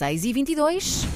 [0.00, 1.06] 6 e 22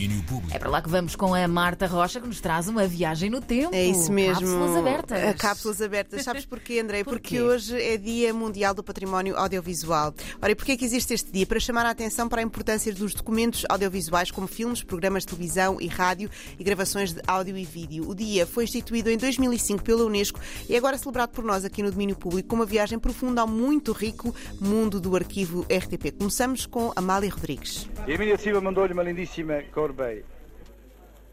[0.00, 0.56] Domínio público.
[0.56, 3.42] É para lá que vamos com a Marta Rocha, que nos traz uma viagem no
[3.42, 3.74] tempo.
[3.74, 4.40] É isso mesmo.
[4.40, 5.28] Cápsulas abertas.
[5.28, 6.22] A cápsulas abertas.
[6.22, 7.04] Sabes porquê, André?
[7.04, 7.18] Porquê?
[7.20, 10.14] Porque hoje é Dia Mundial do Património Audiovisual.
[10.40, 11.44] Ora, e porquê é que existe este dia?
[11.44, 15.78] Para chamar a atenção para a importância dos documentos audiovisuais, como filmes, programas de televisão
[15.78, 18.08] e rádio e gravações de áudio e vídeo.
[18.08, 21.82] O dia foi instituído em 2005 pela Unesco e é agora celebrado por nós aqui
[21.82, 26.16] no Domínio Público com uma viagem profunda ao muito rico mundo do arquivo RTP.
[26.16, 27.86] Começamos com Amália Rodrigues.
[28.06, 30.24] E a Emília Silva mandou-lhe uma lindíssima corbeia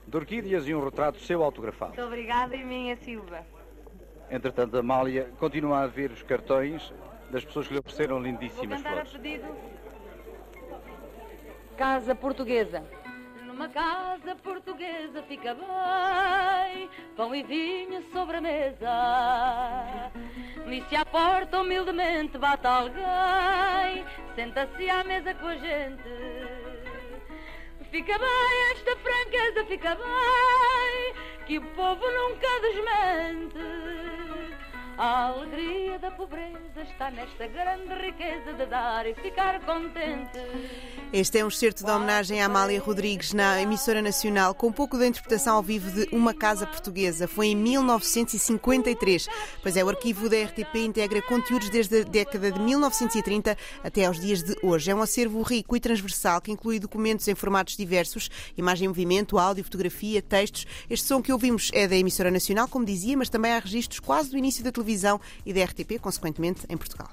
[0.08, 1.94] de orquídeas e um retrato seu autografado.
[1.94, 3.46] Muito obrigada, Eminha Silva.
[4.32, 6.94] Entretanto, a Amália continua a ver os cartões
[7.30, 9.12] das pessoas que lhe ofereceram Vou lindíssimas cantar a flores.
[9.12, 9.48] pedido.
[11.78, 12.84] Casa Portuguesa.
[13.46, 20.12] Numa casa portuguesa fica bem, pão e vinho sobre a mesa.
[20.68, 24.06] E se à porta humildemente bate alguém,
[24.36, 26.57] senta-se à mesa com a gente.
[27.92, 31.14] Fica bem esta franqueza, fica bem,
[31.46, 33.58] que o povo nunca desmente.
[34.98, 40.40] A alegria da pobreza está nesta grande riqueza de dar e ficar contente.
[41.12, 44.98] Este é um excerto de homenagem à Amália Rodrigues na emissora nacional, com um pouco
[44.98, 47.28] da interpretação ao vivo de Uma Casa Portuguesa.
[47.28, 49.28] Foi em 1953.
[49.64, 54.20] Pois é, o arquivo da RTP integra conteúdos desde a década de 1930 até aos
[54.20, 54.92] dias de hoje.
[54.92, 59.40] É um acervo rico e transversal que inclui documentos em formatos diversos, imagem em movimento,
[59.40, 60.68] áudio, fotografia, textos.
[60.90, 64.30] Este som que ouvimos é da emissora nacional, como dizia, mas também há registros quase
[64.30, 67.10] do início da televisão e da RTP, consequentemente, em Portugal.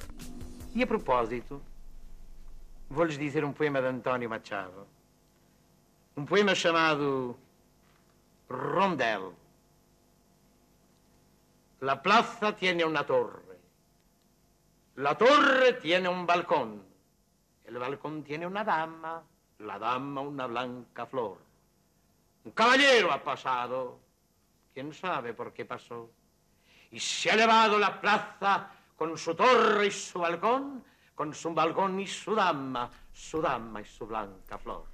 [0.75, 1.63] E a propósito,
[2.91, 4.87] vou-lhes dizer um poema de António Machado.
[6.17, 7.37] Um poema chamado
[8.49, 9.33] Rondel.
[11.81, 13.59] La plaza tiene una torre.
[14.97, 16.83] La torre tiene un balcón.
[17.65, 19.23] El balcón tiene una dama.
[19.59, 21.39] La dama una blanca flor.
[22.45, 23.99] Un caballero ha pasado.
[24.73, 26.11] ¿Quién sabe por qué pasó?
[26.95, 31.99] Y se ha elevado la plaza con su torre y su balcón, con su balcón
[31.99, 34.85] y su dama, su dama y su blanca flor.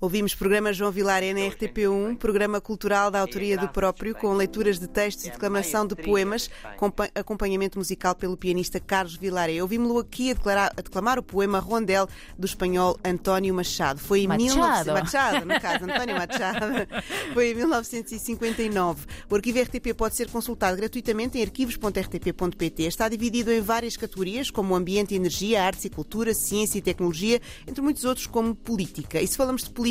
[0.00, 4.86] Ouvimos programa João Vilar na RTP1, programa cultural da autoria do próprio, com leituras de
[4.86, 9.60] textos e declamação de poemas, com pa- acompanhamento musical pelo pianista Carlos Vilaré.
[9.60, 13.98] Ouvimos-lo aqui a, declarar- a declamar o poema Rondel do espanhol António Machado.
[13.98, 14.44] Foi em Machado.
[14.54, 16.66] 1900 Machado, no caso, António Machado.
[17.34, 19.04] Foi em 1959.
[19.28, 22.84] O arquivo RTP pode ser consultado gratuitamente em arquivos.rtp.pt.
[22.84, 27.40] Está dividido em várias categorias, como ambiente e energia, artes e cultura, ciência e tecnologia,
[27.66, 29.20] entre muitos outros como política.
[29.20, 29.87] E se falamos de política,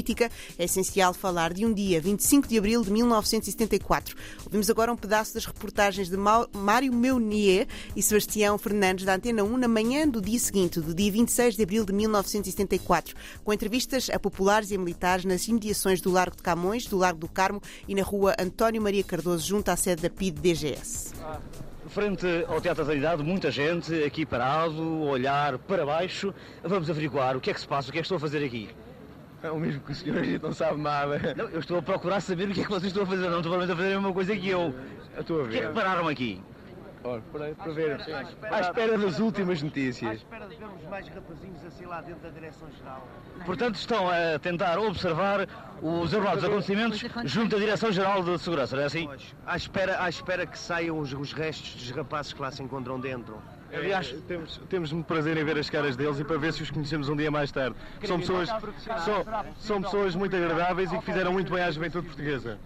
[0.59, 4.15] é essencial falar de um dia, 25 de abril de 1974.
[4.45, 9.57] Ouvimos agora um pedaço das reportagens de Mário Meunier e Sebastião Fernandes da Antena 1
[9.57, 14.19] na manhã do dia seguinte, do dia 26 de abril de 1974, com entrevistas a
[14.19, 17.95] populares e a militares nas imediações do Largo de Camões, do Largo do Carmo e
[17.95, 21.13] na rua António Maria Cardoso, junto à sede da PID-DGS.
[21.89, 26.33] Frente ao Teatro da Unidade, muita gente aqui parado, olhar para baixo.
[26.63, 28.45] Vamos averiguar o que é que se passa, o que é que estou a fazer
[28.45, 28.69] aqui.
[29.47, 31.33] É o mesmo que o senhor, a gente não sabe nada.
[31.35, 33.29] Não, eu estou a procurar saber o que é que vocês estão a fazer.
[33.29, 34.75] Não estou a fazer a mesma coisa que eu.
[35.15, 35.67] Eu estou a O que é ver.
[35.69, 36.43] que pararam aqui?
[37.03, 37.97] Olha, para, para ver.
[38.51, 40.17] À espera das últimas notícias.
[40.17, 43.07] espera de vermos mais rapazinhos assim lá dentro da Direção-Geral.
[43.45, 45.47] Portanto, estão a tentar observar
[45.81, 49.07] os armados acontecimentos junto à Direção-Geral de Segurança, não é assim?
[49.45, 52.99] À espera, à espera que saiam os, os restos dos rapazes que lá se encontram
[52.99, 53.37] dentro.
[53.73, 56.71] Aliás, temos, temos muito prazer em ver as caras deles e para ver se os
[56.71, 57.75] conhecemos um dia mais tarde.
[58.05, 59.25] São pessoas, são,
[59.59, 62.57] são pessoas muito agradáveis e que fizeram muito bem à juventude portuguesa.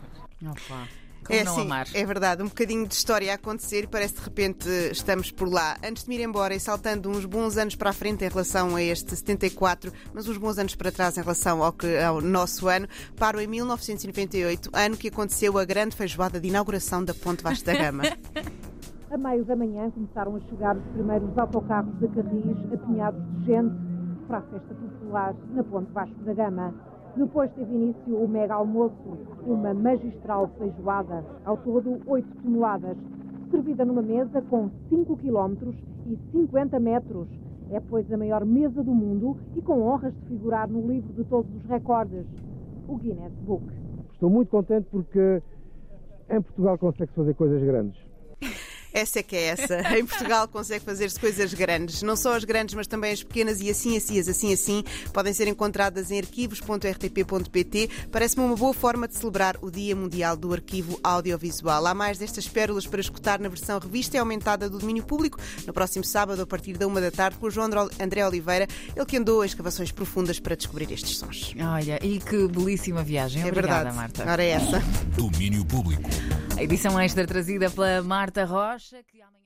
[0.43, 0.87] Opa,
[1.23, 1.87] como É não assim, amar?
[1.93, 5.77] é verdade, um bocadinho de história a acontecer e parece de repente estamos por lá.
[5.83, 8.75] Antes de me ir embora e saltando uns bons anos para a frente em relação
[8.75, 12.67] a este 74, mas uns bons anos para trás em relação ao, que, ao nosso
[12.67, 12.87] ano,
[13.17, 17.73] paro em 1998, ano que aconteceu a grande feijoada de inauguração da Ponte Vasco da
[17.73, 18.03] Gama.
[19.11, 23.75] A meio da manhã começaram a chegar os primeiros autocarros de Carris apinhados de gente
[24.25, 26.73] para a festa popular na Ponte Vasco da Gama.
[27.17, 28.95] Depois teve início o mega almoço,
[29.45, 32.95] uma magistral feijoada, ao todo 8 toneladas,
[33.51, 35.73] servida numa mesa com 5 km
[36.05, 37.27] e 50 metros.
[37.69, 41.25] É, pois, a maior mesa do mundo e com honras de figurar no livro de
[41.25, 42.25] todos os recordes,
[42.87, 43.65] o Guinness Book.
[44.13, 45.43] Estou muito contente porque
[46.29, 48.10] em Portugal consegue fazer coisas grandes.
[48.93, 49.81] Essa é que é essa.
[49.97, 52.01] Em Portugal consegue fazer-se coisas grandes.
[52.01, 54.83] Não só as grandes, mas também as pequenas e assim, assim, as assim, assim,
[55.13, 57.89] podem ser encontradas em arquivos.rtp.pt.
[58.11, 61.85] Parece-me uma boa forma de celebrar o Dia Mundial do Arquivo Audiovisual.
[61.85, 65.73] Há mais destas pérolas para escutar na versão revista e aumentada do domínio público no
[65.73, 69.17] próximo sábado, a partir da uma da tarde, com o João André Oliveira, ele que
[69.17, 71.53] andou a escavações profundas para descobrir estes sons.
[71.59, 73.41] Olha, e que belíssima viagem.
[73.41, 73.95] É Obrigada, verdade.
[73.95, 74.31] Marta.
[74.31, 74.79] Ora é essa.
[75.15, 76.09] Domínio público.
[76.57, 79.03] A edição extra trazida pela Marta Rocha.
[79.03, 79.37] Que amanhã...